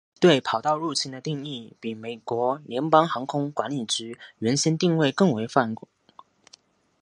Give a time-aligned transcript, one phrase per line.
[0.19, 5.75] 对跑道入侵的定义比美国联邦航空管理局原先的定义更为宽泛。